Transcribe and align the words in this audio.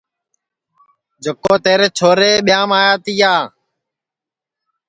جکو 1.23 1.53
تیرے 1.63 1.87
چھورے 1.97 2.31
ٻیاںٚم 2.45 2.71
آیا 2.79 2.93
تیا 3.03 3.33